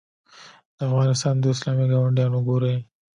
[0.77, 2.77] د افغانستان دوه اسلامي ګاونډیان وګورئ.